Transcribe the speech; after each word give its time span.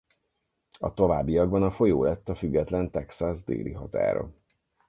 A 0.77 0.93
továbbiakban 0.93 1.63
a 1.63 1.71
folyó 1.71 2.03
lett 2.03 2.29
a 2.29 2.35
független 2.35 2.91
Texas 2.91 3.43
déli 3.43 3.71
határa. 3.73 4.33